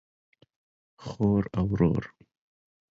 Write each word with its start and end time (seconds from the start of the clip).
خور 1.05 1.43
او 1.57 1.65
ورور 1.77 2.05